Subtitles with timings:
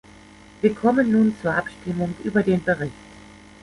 [0.61, 2.95] Wir kommen nun zur Abstimmung über den Bericht.